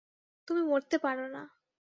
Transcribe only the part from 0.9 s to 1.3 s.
পারো